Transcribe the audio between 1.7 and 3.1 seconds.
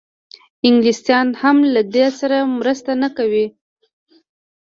له ده سره مرسته نه